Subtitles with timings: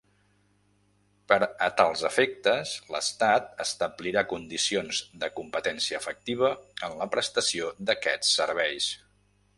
[1.31, 6.53] Per a tals efectes, l'Estat establirà condicions de competència efectiva
[6.89, 8.91] en la prestació d'aquests serveis.